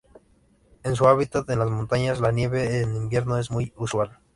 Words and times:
En 0.81 0.95
su 0.95 1.07
hábitat 1.07 1.47
en 1.51 1.59
las 1.59 1.69
montañas 1.69 2.19
la 2.21 2.31
nieve 2.31 2.81
en 2.81 2.95
invierno 2.95 3.37
es 3.37 3.51
muy 3.51 3.71
usual. 3.77 4.17